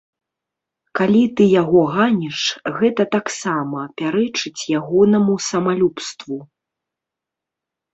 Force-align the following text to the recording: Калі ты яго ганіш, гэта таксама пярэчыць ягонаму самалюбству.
Калі 0.99 1.21
ты 1.39 1.47
яго 1.61 1.83
ганіш, 1.97 2.39
гэта 2.79 3.07
таксама 3.19 3.79
пярэчыць 4.03 4.67
ягонаму 4.83 5.41
самалюбству. 5.53 6.37